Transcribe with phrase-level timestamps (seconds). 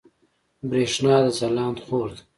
[0.69, 2.21] برېښنا د ځلاند خور ده